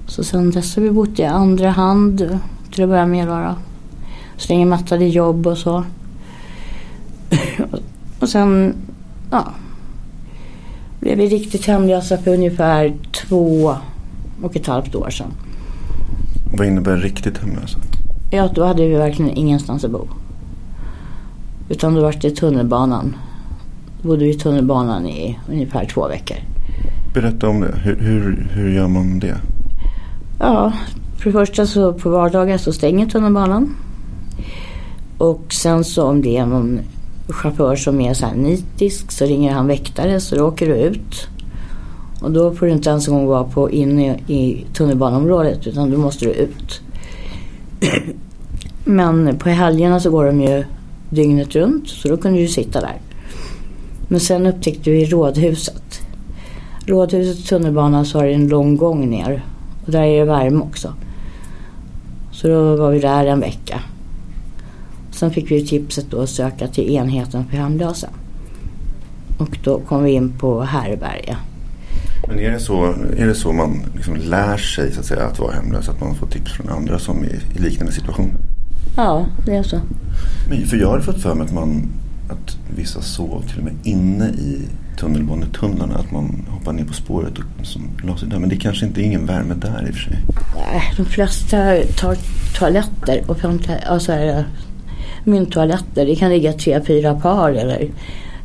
[0.06, 2.40] Så sen dess har vi bott i andra hand
[2.72, 3.28] till att börja med.
[3.28, 3.54] Då.
[4.36, 5.84] Så länge Matte hade jobb och så.
[8.20, 8.74] och sen
[9.30, 9.52] ja,
[11.00, 13.76] blev vi riktigt hemlösa för ungefär två
[14.42, 15.32] och ett halvt år sedan.
[16.56, 17.78] Vad innebär riktigt hemlösa?
[18.30, 20.06] Ja, då hade vi verkligen ingenstans att bo.
[21.68, 23.16] Utan då var det tunnelbanan
[24.02, 26.36] bodde i tunnelbanan i ungefär två veckor.
[27.14, 27.74] Berätta om det.
[27.82, 29.36] Hur, hur, hur gör man det?
[30.38, 30.72] Ja,
[31.18, 33.76] för det första så på vardagar så stänger tunnelbanan.
[35.18, 36.80] Och sen så om det är någon
[37.28, 41.28] chaufför som är så här nitisk så ringer han väktare så då åker du ut.
[42.20, 45.98] Och då får du inte ens en gång vara på inne i tunnelbanområdet utan då
[45.98, 46.80] måste du ut.
[48.84, 50.64] Men på helgerna så går de ju
[51.10, 53.00] dygnet runt så då kunde du sitta där.
[54.12, 56.02] Men sen upptäckte vi rådhuset.
[56.86, 59.44] Rådhuset tunnelbana så har det en lång gång ner.
[59.86, 60.94] Och där är det värme också.
[62.32, 63.80] Så då var vi där en vecka.
[65.10, 68.08] Sen fick vi tipset då att söka till enheten för hemlösa.
[69.38, 71.36] Och då kom vi in på härbärge.
[72.28, 72.84] Men är det så,
[73.16, 75.88] är det så man liksom lär sig så att, säga, att vara hemlös?
[75.88, 78.34] Att man får tips från andra som är i liknande situationer?
[78.96, 79.80] Ja, det är så.
[80.48, 81.88] Men, för jag har fått för mig att man
[82.32, 84.68] att vissa sov till och med inne i
[84.98, 85.94] tunnelbanetunnlarna.
[85.94, 88.38] Att man hoppar ner på spåret och som la sig där.
[88.38, 90.18] Men det kanske inte är ingen värme där i och för sig.
[90.96, 91.56] De flesta
[91.96, 92.16] tar
[92.58, 93.22] toaletter.
[93.26, 94.44] Offentliga, alltså
[95.24, 96.06] mynttoaletter.
[96.06, 97.88] Det kan ligga tre, fyra par eller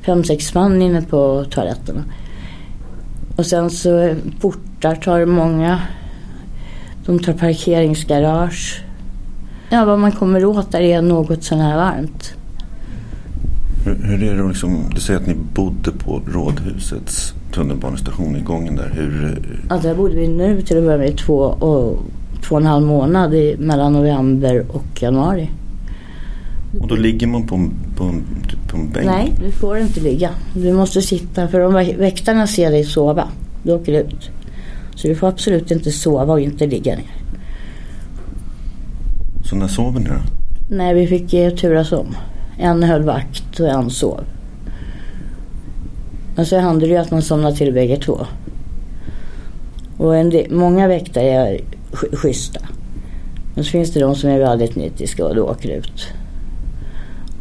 [0.01, 2.03] fem, sex man inne på toaletterna.
[3.35, 5.81] Och sen så portar tar många.
[7.05, 8.83] De tar parkeringsgarage.
[9.69, 12.33] Ja, vad man kommer åt där är något sån här varmt.
[13.87, 18.75] Hur, hur är det liksom, du säger att ni bodde på Rådhusets tunnelbanestation i gången
[18.75, 18.89] där.
[18.95, 19.41] Hur...
[19.69, 21.97] Ja, där bodde vi nu till att börja med två och,
[22.43, 25.49] två och en halv månad i, mellan november och januari.
[26.79, 28.23] Och då ligger man på, på en
[28.67, 29.05] på en bänk?
[29.05, 30.29] Nej, du får inte ligga.
[30.53, 33.27] Du måste sitta för om väktarna ser dig sova,
[33.63, 34.29] då åker du ut.
[34.95, 37.15] Så du får absolut inte sova och inte ligga ner.
[39.49, 40.15] Så när sover ni då?
[40.69, 42.15] Nej, vi fick eh, turas om.
[42.57, 44.19] En höll vakt och en sov.
[46.35, 48.25] Men så hände det ju att man somnade till bägge två.
[49.97, 51.59] Och en del, många väktare är
[51.91, 52.59] sch- schyssta.
[53.55, 56.07] Men så finns det de som är väldigt nitiska och då åker ut.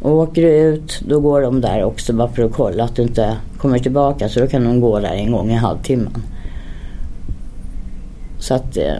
[0.03, 3.03] Och åker du ut, då går de där också bara för att kolla att du
[3.03, 4.29] inte kommer tillbaka.
[4.29, 6.23] Så då kan de gå där en gång i halvtimmen.
[8.39, 8.95] Så att eh,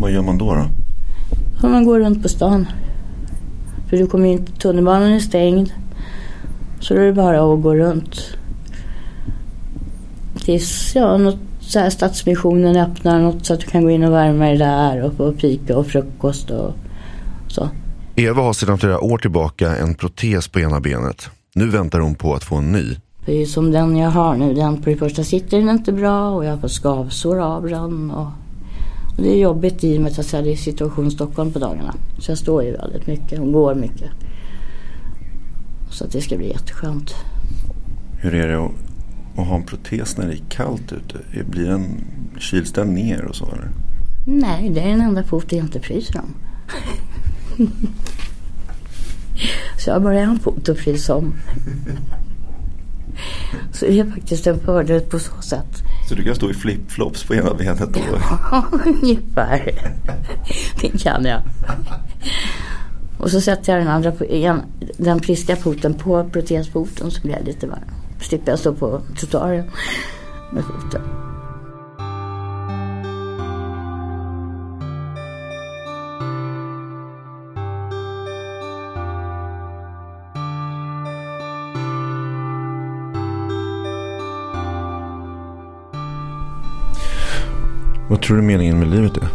[0.00, 0.54] Vad gör man då?
[1.62, 1.68] då?
[1.68, 2.66] man gå runt på stan.
[3.90, 5.72] För du kommer inte, tunnelbanan är stängd.
[6.80, 8.20] Så då är det bara att gå runt.
[10.44, 14.12] Tills ja, något så här Stadsmissionen öppnar något så att du kan gå in och
[14.12, 16.74] värma dig där och få fika och frukost och
[17.48, 17.68] så.
[18.16, 21.30] Eva har sedan flera år tillbaka en protes på ena benet.
[21.54, 22.96] Nu väntar hon på att få en ny.
[23.24, 26.30] För ju som den jag har nu, den på det första sitter den inte bra
[26.30, 28.10] och jag får skavsår av den.
[28.10, 28.28] Och
[29.16, 31.94] det är jobbigt i och med att jag är i situation Stockholm på dagarna.
[32.18, 34.10] Så jag står ju väldigt mycket och går mycket.
[35.90, 37.14] Så att det ska bli jätteskönt.
[38.18, 38.70] Hur är det att,
[39.36, 41.44] att ha en protes när det är kallt ute?
[41.50, 42.04] Blir den
[42.38, 43.44] kyls den ner och så?
[43.44, 43.68] Eller?
[44.26, 46.34] Nej, det är den enda foten jag inte fryser om.
[49.78, 51.34] Så jag har bara en fot att frysa om.
[53.72, 55.82] Så det är faktiskt en fördel på så sätt.
[56.08, 57.78] Så du kan stå i flipflops på ena benet?
[57.94, 58.00] då?
[58.50, 59.72] Ja, ungefär.
[60.80, 61.42] Det kan jag.
[63.18, 64.62] Och så sätter jag den andra, på, en,
[64.96, 67.90] den friska foten på protesfoten så blir jag lite varm.
[68.20, 69.70] Slipper jag stå på trottoaren
[70.52, 71.25] med foten.
[88.08, 89.28] Vad tror du meningen med livet är?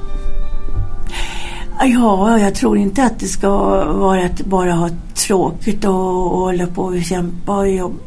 [1.84, 3.50] Ja, jag tror inte att det ska
[3.94, 7.98] vara att bara ha tråkigt och, och hålla på och kämpa och jobba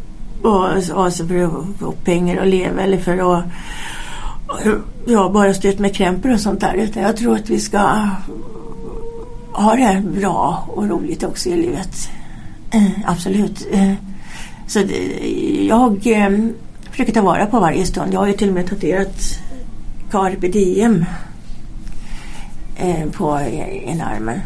[0.43, 0.69] och,
[1.05, 3.45] alltså för att få pengar och leva eller för att
[5.07, 6.75] ja, bara stå ut med krämpor och sånt där.
[6.75, 8.09] Utan jag tror att vi ska
[9.53, 12.11] ha det bra och roligt också i livet.
[12.71, 13.67] Eh, absolut.
[13.73, 13.93] Eh,
[14.67, 16.31] så det, jag eh,
[16.91, 18.15] försöker ta vara på varje stund.
[18.15, 19.41] Jag har ju till och med tatuerat
[20.15, 21.05] Carpe Diem
[22.77, 23.31] eh, på
[23.85, 24.41] en armen.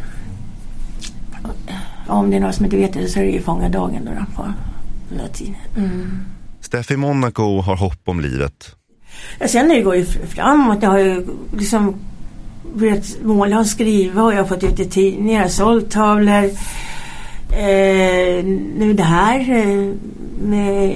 [2.06, 4.10] Om det är några som inte vet det så är det ju fånga dagen då,
[4.10, 4.52] då på
[5.16, 5.56] latin.
[5.76, 6.24] Mm.
[6.60, 8.76] Steffi Monaco har hopp om livet.
[9.38, 10.82] Ja, sen det går ju framåt.
[10.82, 11.26] Jag har ju
[11.56, 11.94] liksom
[12.74, 16.44] börjat måla och skriva och jag har fått ut i tidningar, sålt tavlor.
[17.50, 18.44] Eh,
[18.78, 19.94] nu det här eh,
[20.42, 20.90] med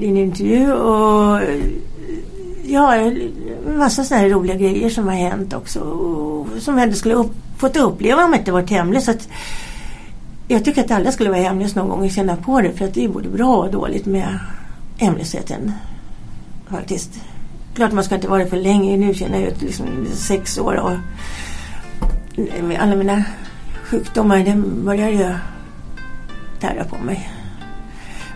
[0.00, 1.40] din intervju och
[2.66, 3.32] ja, en
[3.78, 5.80] massa sådana här roliga grejer som har hänt också.
[5.80, 9.04] Och som jag ändå skulle upp, fått uppleva om jag inte varit hemlös.
[9.04, 9.28] Så att
[10.48, 12.72] jag tycker att alla skulle vara hemlös någon gång och känna på det.
[12.72, 14.38] För att det är både bra och dåligt med
[14.98, 15.72] hemlösheten.
[16.70, 17.20] Faktiskt.
[17.74, 18.96] Klart man ska inte vara det för länge.
[18.96, 20.92] Nu känner jag ut liksom sex år och
[22.62, 23.24] med alla mina
[23.84, 24.38] sjukdomar.
[24.38, 25.34] Det börjar ju
[26.60, 27.30] tära på mig.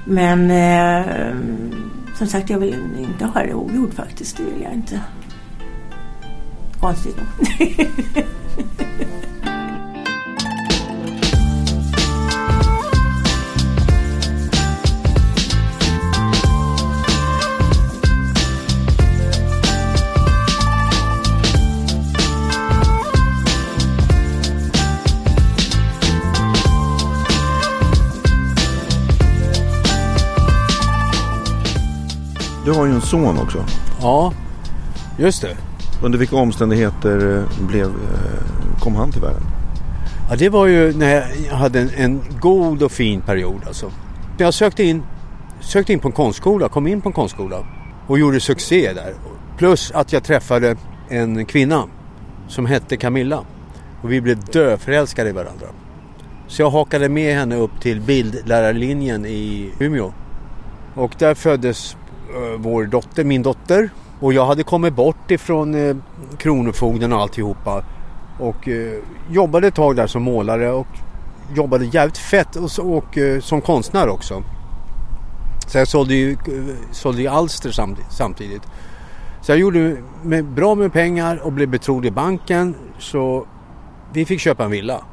[0.04, 1.34] Men eh,
[2.20, 4.36] som sagt, jag vill inte ha det ogjort faktiskt.
[4.36, 5.00] Det vill jag inte.
[6.80, 7.26] Konstigt nog.
[32.70, 33.64] Du har ju en son också.
[34.00, 34.32] Ja,
[35.18, 35.56] just det.
[36.02, 39.42] Under vilka omständigheter eh, blev, eh, kom han till världen?
[40.30, 43.92] Ja, det var ju när jag hade en, en god och fin period alltså.
[44.38, 45.02] Jag sökte in,
[45.60, 47.66] sökte in på en konstskola, kom in på en konstskola
[48.06, 49.14] och gjorde succé där.
[49.58, 50.76] Plus att jag träffade
[51.08, 51.84] en kvinna
[52.48, 53.44] som hette Camilla.
[54.02, 55.66] Och vi blev döförälskade i varandra.
[56.48, 60.12] Så jag hakade med henne upp till bildlärarlinjen i Umeå.
[60.94, 61.96] Och där föddes
[62.34, 63.90] Eh, vår dotter, min dotter.
[64.20, 65.96] Och jag hade kommit bort ifrån eh,
[66.38, 67.84] Kronofogden och alltihopa.
[68.38, 68.98] Och eh,
[69.30, 70.86] jobbade ett tag där som målare och
[71.54, 74.42] jobbade jävligt fett och, och eh, som konstnär också.
[75.66, 78.62] Så jag sålde ju, eh, sålde ju alster samtidigt, samtidigt.
[79.42, 82.74] Så jag gjorde med, bra med pengar och blev betrodd i banken.
[82.98, 83.46] Så
[84.12, 85.04] vi fick köpa en villa.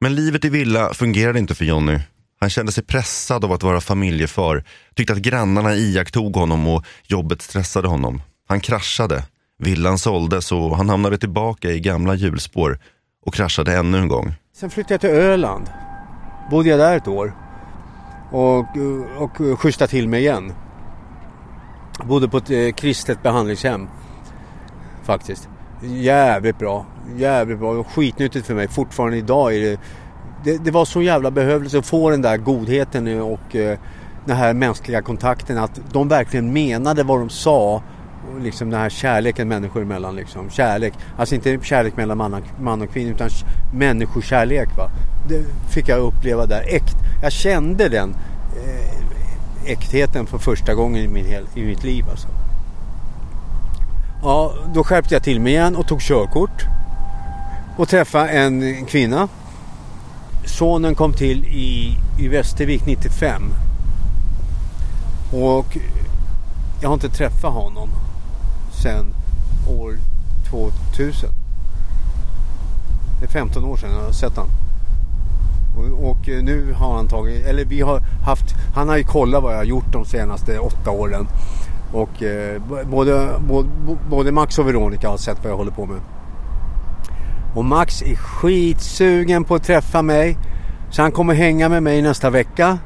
[0.00, 1.98] Men livet i villa fungerade inte för Jonny.
[2.40, 7.42] Han kände sig pressad av att vara familjefar, tyckte att grannarna iakttog honom och jobbet
[7.42, 8.22] stressade honom.
[8.48, 9.24] Han kraschade,
[9.58, 12.78] villan såldes och han hamnade tillbaka i gamla hjulspår
[13.26, 14.34] och kraschade ännu en gång.
[14.56, 15.70] Sen flyttade jag till Öland.
[16.50, 17.34] Bodde jag där ett år.
[18.30, 18.66] Och,
[19.18, 20.52] och schysstade till mig igen.
[22.04, 23.88] Bodde på ett eh, kristet behandlingshem.
[25.02, 25.48] Faktiskt.
[25.82, 26.86] Jävligt bra.
[27.16, 27.70] Jävligt bra.
[27.70, 28.68] Och skitnyttigt för mig.
[28.68, 29.80] Fortfarande idag är det...
[30.44, 33.78] Det, det var så jävla behövligt att få den där godheten och eh,
[34.24, 35.58] den här mänskliga kontakten.
[35.58, 37.82] Att de verkligen menade vad de sa.
[38.32, 40.16] Och liksom den här kärleken människor emellan.
[40.16, 40.50] Liksom.
[40.50, 40.94] Kärlek.
[41.16, 43.28] Alltså inte kärlek mellan man och, man och kvinna utan
[43.74, 44.68] människokärlek.
[44.76, 44.90] Va?
[45.28, 46.64] Det fick jag uppleva där.
[46.68, 46.96] Äkt.
[47.22, 48.14] Jag kände den
[48.56, 52.04] eh, äktheten för första gången i, min hel, i mitt liv.
[52.10, 52.28] Alltså.
[54.22, 56.64] Ja, då skärpte jag till mig igen och tog körkort.
[57.76, 59.28] Och träffade en kvinna.
[60.44, 63.42] Sonen kom till i, i Västervik 95.
[65.32, 65.78] Och
[66.80, 67.88] jag har inte träffat honom
[68.82, 69.06] sedan
[69.68, 69.96] år
[70.50, 71.30] 2000.
[73.20, 74.52] Det är 15 år sedan jag har sett honom.
[75.76, 79.52] Och, och, nu har han tagit, eller vi har haft, han har ju kollat vad
[79.52, 81.28] jag har gjort de senaste åtta åren.
[81.92, 83.68] Och eh, både, både,
[84.10, 86.00] både Max och Veronica har sett vad jag håller på med.
[87.54, 90.36] Och Max är skitsugen på att träffa mig.
[90.90, 92.78] Så han kommer hänga med mig nästa vecka.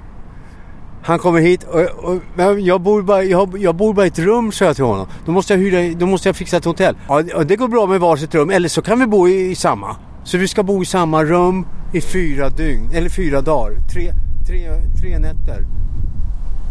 [1.03, 2.21] Han kommer hit och, och
[2.61, 5.07] jag, bor bara, jag, jag, bor bara i ett rum sa jag till honom.
[5.27, 6.97] Då måste jag, hyra, då måste jag fixa ett hotell.
[7.09, 9.97] Ja, det går bra med varsitt rum eller så kan vi bo i, i samma.
[10.25, 13.73] Så vi ska bo i samma rum i fyra dygn, eller fyra dagar.
[13.93, 14.13] Tre,
[14.47, 15.67] tre, tre nätter.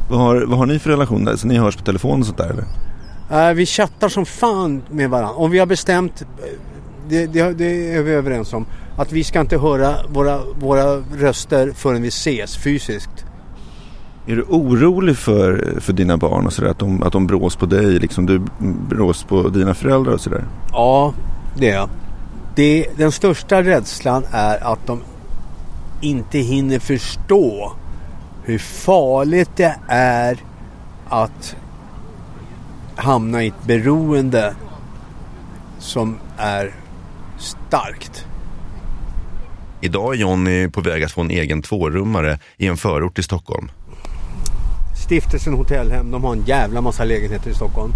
[0.10, 1.36] Vad har, vad har ni för relation där?
[1.36, 2.66] Så ni hörs på telefon och sånt där eller?
[3.50, 5.36] Uh, vi chattar som fan med varandra.
[5.36, 6.26] Om vi har bestämt,
[7.10, 8.66] det, det, det, är vi överens om,
[8.98, 13.26] att vi ska inte höra våra, våra röster förrän vi ses fysiskt.
[14.28, 16.70] Är du orolig för, för dina barn och sådär?
[16.70, 18.42] Att de, att de brås på dig, liksom du
[18.89, 20.46] brås på dina föräldrar och sådär?
[20.72, 21.13] Ja,
[21.58, 21.89] det är jag.
[22.56, 25.02] Det, den största rädslan är att de
[26.02, 27.74] inte hinner förstå
[28.44, 30.38] hur farligt det är
[31.10, 31.56] att
[32.96, 34.56] hamna i ett beroende
[35.80, 36.74] som är
[37.44, 38.26] starkt.
[39.82, 43.72] Idag är Jonny på väg att få en egen tvårummare i en förort i Stockholm.
[45.06, 47.94] Stiftelsen Hotellhem, de har en jävla massa lägenheter i Stockholm.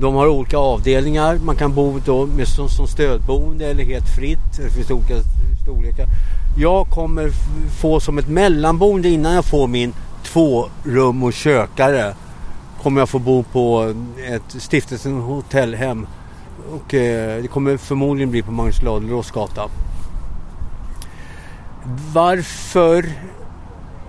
[0.00, 1.38] De har olika avdelningar.
[1.44, 4.56] Man kan bo då med, som, som stödboende eller helt fritt.
[4.56, 5.14] Det finns olika
[5.62, 6.06] storlekar.
[6.58, 7.30] Jag kommer
[7.80, 9.92] få som ett mellanboende innan jag får min
[10.22, 12.14] två rum och kökare.
[12.82, 13.94] Kommer jag få bo på
[14.26, 16.06] ett stiftelsen hotellhem.
[16.72, 19.68] Och eh, det kommer förmodligen bli på Magnus Ladulås gata.
[22.12, 23.04] Varför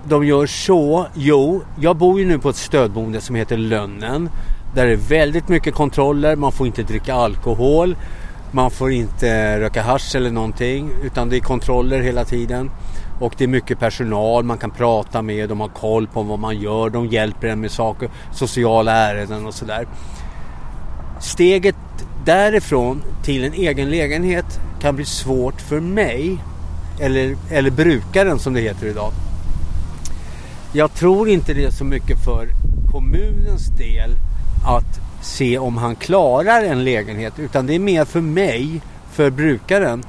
[0.08, 1.08] de gör så?
[1.14, 4.30] Jo, jag bor ju nu på ett stödboende som heter Lönnen.
[4.76, 6.36] Där det är väldigt mycket kontroller.
[6.36, 7.96] Man får inte dricka alkohol.
[8.52, 10.90] Man får inte röka hasch eller någonting.
[11.04, 12.72] Utan det är kontroller hela tiden.
[13.20, 15.50] Och det är mycket personal man kan prata med.
[15.50, 16.90] De har koll på vad man gör.
[16.90, 19.88] De hjälper en med saker, sociala ärenden och sådär.
[21.20, 21.76] Steget
[22.26, 26.38] därifrån till en egen lägenhet kan bli svårt för mig.
[27.00, 29.12] Eller, eller brukaren som det heter idag.
[30.74, 32.48] Jag tror inte det är så mycket för
[32.92, 34.12] kommunens del
[34.68, 40.04] att se om han klarar en lägenhet utan det är mer för mig, för brukaren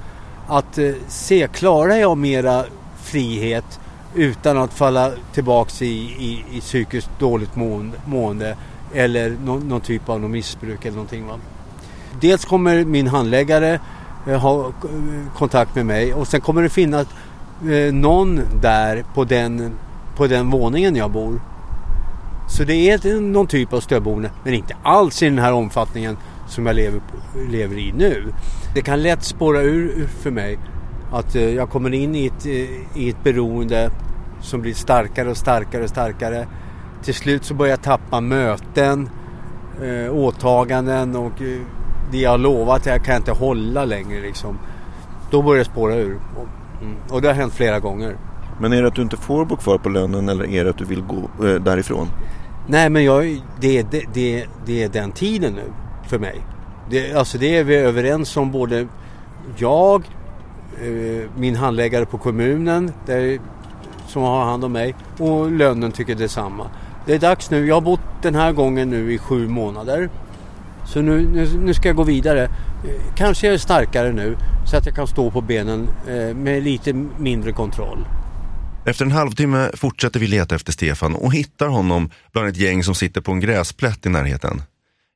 [0.47, 2.65] att eh, se, klarar jag mera
[3.03, 3.81] frihet
[4.15, 7.57] utan att falla tillbaks i, i, i psykiskt dåligt
[8.07, 8.57] mående,
[8.95, 11.27] eller någon, någon typ av någon missbruk eller någonting.
[11.27, 11.35] Va?
[12.21, 13.81] Dels kommer min handläggare
[14.27, 14.73] eh, ha
[15.37, 17.07] kontakt med mig och sen kommer det finnas
[17.71, 19.73] eh, någon där på den,
[20.17, 21.41] på den våningen jag bor
[22.49, 26.17] så det är någon typ av stödboende men inte alls i den här omfattningen
[26.49, 27.01] som jag lever,
[27.49, 28.33] lever i nu.
[28.75, 30.59] Det kan lätt spåra ur för mig
[31.13, 32.47] att eh, jag kommer in i ett,
[32.95, 33.91] i ett beroende
[34.41, 36.47] som blir starkare och starkare och starkare.
[37.03, 39.09] Till slut så börjar jag tappa möten,
[40.11, 41.43] åtaganden och
[42.13, 44.59] det jag har lovat jag kan inte hålla längre liksom.
[45.31, 46.21] Då börjar det spåra ur.
[46.37, 48.17] Och, mm, och det har hänt flera gånger.
[48.61, 50.79] Men är det att du inte får bo kvar på lönen eller är det att
[50.79, 52.09] du vill gå eh, därifrån?
[52.69, 55.73] Nej men jag, det, det, det, det är den tiden nu
[56.09, 56.43] för mig.
[56.91, 58.87] Det, alltså det är vi överens om både
[59.57, 60.05] jag,
[60.83, 63.39] eh, min handläggare på kommunen där,
[64.07, 66.71] som har hand om mig och lönen tycker detsamma.
[67.07, 67.67] Det är dags nu.
[67.67, 70.11] Jag har bott den här gången nu i sju månader.
[70.87, 72.51] Så nu, nu, nu ska jag gå vidare.
[73.17, 76.93] Kanske jag är starkare nu så att jag kan stå på benen eh, med lite
[77.19, 78.07] mindre kontroll.
[78.87, 82.95] Efter en halvtimme fortsätter vi leta efter Stefan och hittar honom bland ett gäng som
[82.95, 84.63] sitter på en gräsplätt i närheten.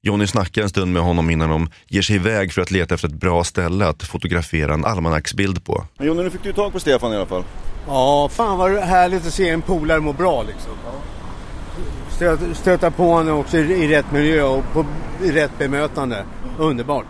[0.02, 3.08] Jonny snackar en stund med honom innan de ger sig iväg för att leta efter
[3.08, 5.84] ett bra ställe att fotografera en almanacksbild på.
[5.98, 7.44] Men Jonny, nu fick du tag på Stefan i alla fall.
[7.86, 10.72] Ja, fan vad härligt att se en polare må bra liksom.
[12.20, 14.84] Stöta, stöta på honom också i, i rätt miljö och på,
[15.22, 16.24] i rätt bemötande.
[16.58, 17.06] Underbart.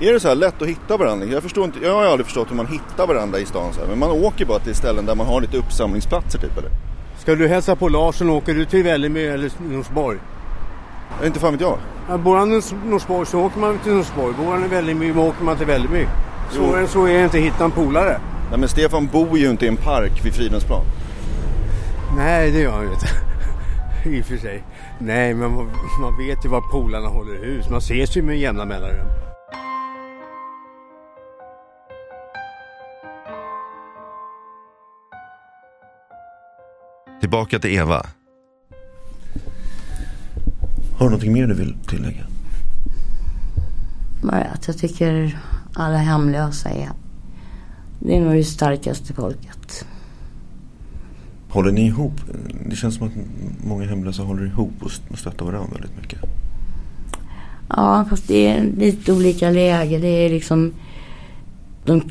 [0.00, 1.26] Är det så här lätt att hitta varandra?
[1.26, 3.86] Jag, förstår inte, jag har aldrig förstått hur man hittar varandra i stan så här.
[3.88, 6.70] Men man åker bara till ställen där man har lite uppsamlingsplatser typ eller?
[7.18, 10.18] Ska du hälsa på Larsson åker du till Vällingby eller Norsborg?
[11.24, 11.78] Inte fan vet jag.
[12.08, 14.34] Ja, bor han i Norsborg så åker man till Norsborg.
[14.44, 16.06] Bor han i Vällingby så åker man till Vällingby.
[16.50, 18.20] Så, är- så är det inte att hitta en polare.
[18.50, 20.82] Nej men Stefan bor ju inte i en park vid Fridhemsplan.
[22.16, 23.06] Nej, det gör han ju inte.
[24.04, 24.64] I och för sig.
[24.98, 25.70] Nej, men man,
[26.00, 27.70] man vet ju var polarna håller hus.
[27.70, 29.06] Man ses ju med jämna mellanrum.
[37.20, 38.06] Tillbaka till Eva.
[40.98, 42.26] Har du någonting mer du vill tillägga?
[44.22, 45.38] Bara att jag tycker
[45.74, 46.90] alla hemlösa är,
[47.98, 49.86] det är nog det starkaste folket.
[51.50, 52.12] Håller ni ihop?
[52.66, 53.12] Det känns som att
[53.64, 56.18] många hemlösa håller ihop och stöttar varandra väldigt mycket.
[57.68, 60.00] Ja, fast det är lite olika läger.
[60.00, 60.72] Det är liksom
[61.84, 62.02] de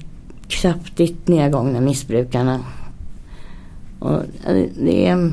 [0.47, 2.59] kraftigt nedgångna missbrukarna.
[3.99, 4.21] Och
[4.83, 5.31] det är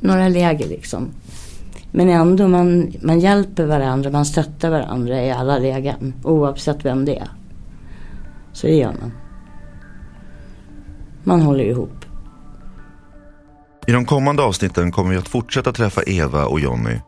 [0.00, 1.08] några läger liksom.
[1.90, 6.14] Men ändå, man, man hjälper varandra, man stöttar varandra i alla lägen.
[6.22, 7.28] Oavsett vem det är.
[8.52, 9.12] Så det gör man.
[11.24, 12.04] Man håller ihop.
[13.86, 16.98] I de kommande avsnitten kommer vi att fortsätta träffa Eva och Jonny.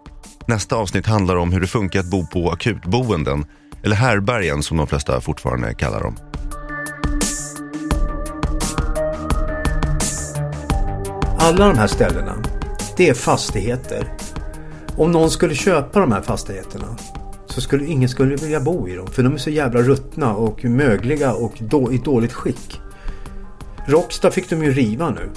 [0.47, 3.45] Nästa avsnitt handlar om hur det funkar att bo på akutboenden,
[3.83, 6.17] eller härbergen som de flesta fortfarande kallar dem.
[11.39, 12.43] Alla de här ställena,
[12.97, 14.13] det är fastigheter.
[14.97, 16.97] Om någon skulle köpa de här fastigheterna
[17.47, 19.07] så skulle ingen skulle vilja bo i dem.
[19.07, 22.81] För de är så jävla ruttna och mögliga och då, i dåligt skick.
[23.87, 25.31] Rocksta fick de ju riva nu.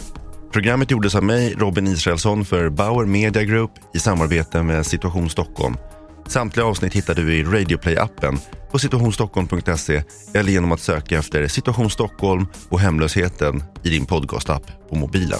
[0.58, 5.78] Programmet gjordes av mig, Robin Israelsson, för Bauer Media Group i samarbete med Situation Stockholm.
[6.28, 8.38] Samtliga avsnitt hittar du i Radioplay-appen
[8.72, 10.03] på situationstockholm.se
[10.34, 15.39] eller genom att söka efter Situation Stockholm och hemlösheten i din podcastapp på mobilen.